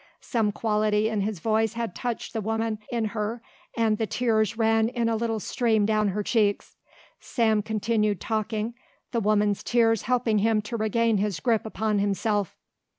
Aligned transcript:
Some 0.23 0.51
quality 0.51 1.09
in 1.09 1.21
his 1.21 1.39
voice 1.39 1.73
had 1.73 1.93
touched 1.93 2.33
the 2.33 2.41
woman 2.41 2.79
in 2.89 3.05
her 3.13 3.39
and 3.77 3.99
the 3.99 4.07
tears 4.07 4.57
ran 4.57 4.89
in 4.89 5.07
a 5.09 5.15
little 5.15 5.39
stream 5.39 5.85
down 5.85 6.07
her 6.07 6.23
cheeks. 6.23 6.75
Sam 7.19 7.61
continued 7.61 8.19
talking, 8.19 8.73
the 9.11 9.19
woman's 9.19 9.61
tears 9.61 10.01
helping 10.01 10.39
him 10.39 10.59
to 10.63 10.75
regain 10.75 11.17
his 11.17 11.39
grip 11.39 11.67
upon 11.67 11.99
himself. 11.99 12.55